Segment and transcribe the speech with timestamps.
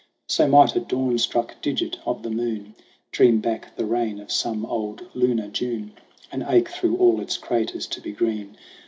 [0.27, 2.73] So might a dawn struck digit of the moon
[3.11, 5.91] Dream back the rain of some old lunar June
[6.31, 8.57] And ache through all its craters to be green.